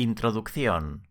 Introducción. 0.00 1.08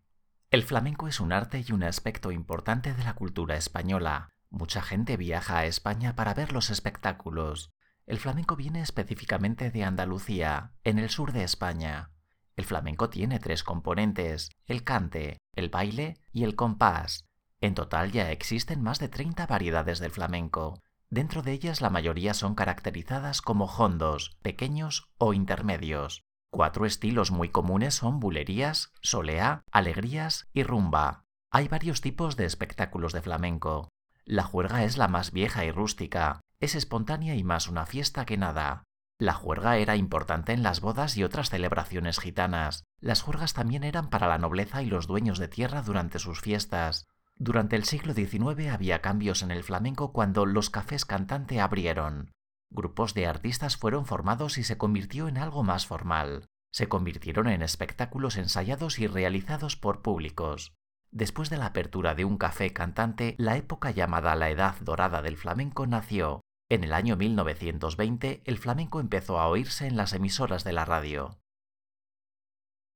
El 0.50 0.62
flamenco 0.62 1.08
es 1.08 1.20
un 1.20 1.30
arte 1.30 1.62
y 1.68 1.72
un 1.72 1.82
aspecto 1.82 2.32
importante 2.32 2.94
de 2.94 3.04
la 3.04 3.12
cultura 3.12 3.54
española. 3.54 4.30
Mucha 4.48 4.80
gente 4.80 5.18
viaja 5.18 5.58
a 5.58 5.66
España 5.66 6.16
para 6.16 6.32
ver 6.32 6.54
los 6.54 6.70
espectáculos. 6.70 7.70
El 8.06 8.16
flamenco 8.16 8.56
viene 8.56 8.80
específicamente 8.80 9.70
de 9.70 9.84
Andalucía, 9.84 10.72
en 10.84 10.98
el 10.98 11.10
sur 11.10 11.32
de 11.32 11.44
España. 11.44 12.12
El 12.56 12.64
flamenco 12.64 13.10
tiene 13.10 13.38
tres 13.38 13.62
componentes, 13.62 14.48
el 14.64 14.84
cante, 14.84 15.36
el 15.52 15.68
baile 15.68 16.16
y 16.32 16.44
el 16.44 16.56
compás. 16.56 17.26
En 17.60 17.74
total 17.74 18.10
ya 18.10 18.32
existen 18.32 18.82
más 18.82 19.00
de 19.00 19.10
30 19.10 19.46
variedades 19.46 19.98
del 19.98 20.12
flamenco. 20.12 20.82
Dentro 21.10 21.42
de 21.42 21.52
ellas 21.52 21.82
la 21.82 21.90
mayoría 21.90 22.32
son 22.32 22.54
caracterizadas 22.54 23.42
como 23.42 23.66
hondos, 23.66 24.38
pequeños 24.40 25.10
o 25.18 25.34
intermedios. 25.34 26.24
Cuatro 26.50 26.86
estilos 26.86 27.30
muy 27.30 27.50
comunes 27.50 27.94
son 27.94 28.20
bulerías, 28.20 28.92
soleá, 29.02 29.62
alegrías 29.70 30.48
y 30.54 30.62
rumba. 30.62 31.24
Hay 31.50 31.68
varios 31.68 32.00
tipos 32.00 32.36
de 32.36 32.46
espectáculos 32.46 33.12
de 33.12 33.20
flamenco. 33.20 33.90
La 34.24 34.44
juerga 34.44 34.84
es 34.84 34.96
la 34.96 35.08
más 35.08 35.30
vieja 35.30 35.66
y 35.66 35.70
rústica, 35.70 36.40
es 36.58 36.74
espontánea 36.74 37.34
y 37.34 37.44
más 37.44 37.68
una 37.68 37.84
fiesta 37.84 38.24
que 38.24 38.38
nada. 38.38 38.84
La 39.18 39.34
juerga 39.34 39.76
era 39.76 39.96
importante 39.96 40.52
en 40.52 40.62
las 40.62 40.80
bodas 40.80 41.16
y 41.16 41.24
otras 41.24 41.50
celebraciones 41.50 42.18
gitanas. 42.18 42.84
Las 43.00 43.20
juergas 43.20 43.52
también 43.52 43.84
eran 43.84 44.08
para 44.08 44.26
la 44.26 44.38
nobleza 44.38 44.82
y 44.82 44.86
los 44.86 45.06
dueños 45.06 45.38
de 45.38 45.48
tierra 45.48 45.82
durante 45.82 46.18
sus 46.18 46.40
fiestas. 46.40 47.08
Durante 47.36 47.76
el 47.76 47.84
siglo 47.84 48.14
XIX 48.14 48.68
había 48.72 49.00
cambios 49.02 49.42
en 49.42 49.50
el 49.50 49.64
flamenco 49.64 50.12
cuando 50.12 50.46
los 50.46 50.70
cafés 50.70 51.04
cantante 51.04 51.60
abrieron. 51.60 52.32
Grupos 52.70 53.14
de 53.14 53.26
artistas 53.26 53.76
fueron 53.76 54.06
formados 54.06 54.58
y 54.58 54.64
se 54.64 54.78
convirtió 54.78 55.28
en 55.28 55.38
algo 55.38 55.62
más 55.62 55.86
formal. 55.86 56.46
Se 56.72 56.88
convirtieron 56.88 57.48
en 57.48 57.62
espectáculos 57.62 58.36
ensayados 58.36 58.98
y 58.98 59.06
realizados 59.06 59.76
por 59.76 60.02
públicos. 60.02 60.74
Después 61.10 61.48
de 61.48 61.56
la 61.56 61.66
apertura 61.66 62.14
de 62.14 62.24
un 62.24 62.36
café 62.36 62.72
cantante, 62.72 63.34
la 63.38 63.56
época 63.56 63.90
llamada 63.90 64.36
la 64.36 64.50
Edad 64.50 64.76
Dorada 64.80 65.22
del 65.22 65.36
Flamenco 65.36 65.86
nació. 65.86 66.42
En 66.70 66.84
el 66.84 66.92
año 66.92 67.16
1920, 67.16 68.42
el 68.44 68.58
flamenco 68.58 69.00
empezó 69.00 69.40
a 69.40 69.48
oírse 69.48 69.86
en 69.86 69.96
las 69.96 70.12
emisoras 70.12 70.64
de 70.64 70.74
la 70.74 70.84
radio. 70.84 71.38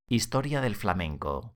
Historia 0.09 0.61
del 0.61 0.77
flamenco. 0.77 1.55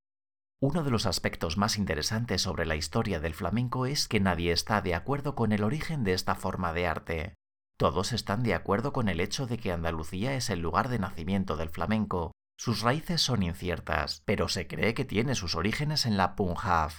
Uno 0.59 0.83
de 0.83 0.91
los 0.91 1.05
aspectos 1.05 1.59
más 1.59 1.77
interesantes 1.77 2.41
sobre 2.41 2.65
la 2.65 2.77
historia 2.77 3.21
del 3.21 3.35
flamenco 3.35 3.85
es 3.85 4.09
que 4.09 4.21
nadie 4.21 4.53
está 4.53 4.81
de 4.81 4.95
acuerdo 4.95 5.35
con 5.35 5.53
el 5.53 5.63
origen 5.63 6.05
de 6.05 6.15
esta 6.15 6.35
forma 6.35 6.73
de 6.73 6.87
arte. 6.87 7.35
Todos 7.77 8.13
están 8.13 8.43
de 8.43 8.55
acuerdo 8.55 8.93
con 8.93 9.09
el 9.09 9.21
hecho 9.21 9.47
de 9.47 9.59
que 9.59 9.71
Andalucía 9.71 10.35
es 10.35 10.49
el 10.49 10.61
lugar 10.61 10.89
de 10.89 10.99
nacimiento 10.99 11.57
del 11.57 11.69
flamenco. 11.69 12.33
Sus 12.57 12.81
raíces 12.81 13.21
son 13.21 13.43
inciertas, 13.43 14.23
pero 14.25 14.49
se 14.49 14.67
cree 14.67 14.95
que 14.95 15.05
tiene 15.05 15.35
sus 15.35 15.55
orígenes 15.55 16.07
en 16.07 16.17
la 16.17 16.37
Punjab. 16.37 16.93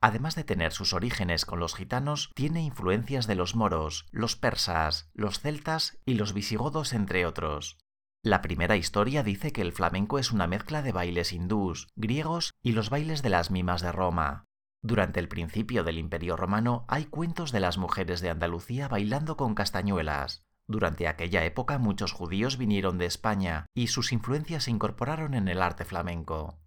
Además 0.00 0.34
de 0.34 0.44
tener 0.44 0.72
sus 0.72 0.94
orígenes 0.94 1.44
con 1.44 1.58
los 1.58 1.74
gitanos, 1.74 2.30
tiene 2.34 2.62
influencias 2.62 3.26
de 3.26 3.34
los 3.34 3.54
moros, 3.54 4.06
los 4.10 4.36
persas, 4.36 5.10
los 5.12 5.40
celtas 5.40 5.98
y 6.06 6.14
los 6.14 6.32
visigodos, 6.32 6.94
entre 6.94 7.26
otros. 7.26 7.76
La 8.22 8.40
primera 8.40 8.76
historia 8.76 9.22
dice 9.22 9.52
que 9.52 9.62
el 9.62 9.72
flamenco 9.72 10.18
es 10.18 10.32
una 10.32 10.46
mezcla 10.46 10.80
de 10.80 10.92
bailes 10.92 11.32
hindús, 11.32 11.88
griegos 11.94 12.54
y 12.62 12.72
los 12.72 12.88
bailes 12.88 13.22
de 13.22 13.30
las 13.30 13.50
mimas 13.50 13.82
de 13.82 13.92
Roma. 13.92 14.46
Durante 14.82 15.20
el 15.20 15.28
principio 15.28 15.84
del 15.84 15.98
Imperio 15.98 16.36
romano 16.36 16.84
hay 16.88 17.06
cuentos 17.06 17.52
de 17.52 17.60
las 17.60 17.78
mujeres 17.78 18.20
de 18.20 18.30
Andalucía 18.30 18.88
bailando 18.88 19.36
con 19.36 19.54
castañuelas. 19.54 20.44
Durante 20.68 21.06
aquella 21.06 21.44
época 21.44 21.78
muchos 21.78 22.12
judíos 22.12 22.58
vinieron 22.58 22.98
de 22.98 23.06
España 23.06 23.66
y 23.74 23.88
sus 23.88 24.12
influencias 24.12 24.64
se 24.64 24.70
incorporaron 24.70 25.34
en 25.34 25.48
el 25.48 25.62
arte 25.62 25.84
flamenco. 25.84 26.58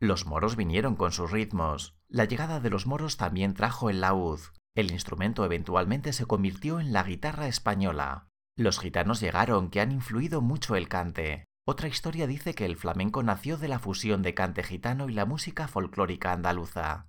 Los 0.00 0.26
moros 0.26 0.54
vinieron 0.54 0.94
con 0.94 1.10
sus 1.10 1.30
ritmos. 1.30 1.96
La 2.08 2.24
llegada 2.24 2.60
de 2.60 2.70
los 2.70 2.86
moros 2.86 3.16
también 3.16 3.54
trajo 3.54 3.90
el 3.90 4.00
laúd. 4.00 4.40
El 4.76 4.92
instrumento 4.92 5.44
eventualmente 5.44 6.12
se 6.12 6.24
convirtió 6.24 6.78
en 6.78 6.92
la 6.92 7.02
guitarra 7.02 7.48
española. 7.48 8.28
Los 8.56 8.78
gitanos 8.78 9.20
llegaron 9.20 9.70
que 9.70 9.80
han 9.80 9.90
influido 9.90 10.40
mucho 10.40 10.76
el 10.76 10.88
cante. 10.88 11.44
Otra 11.66 11.88
historia 11.88 12.28
dice 12.28 12.54
que 12.54 12.64
el 12.64 12.76
flamenco 12.76 13.22
nació 13.24 13.56
de 13.56 13.68
la 13.68 13.80
fusión 13.80 14.22
de 14.22 14.34
cante 14.34 14.62
gitano 14.62 15.08
y 15.08 15.12
la 15.12 15.26
música 15.26 15.66
folclórica 15.66 16.32
andaluza. 16.32 17.08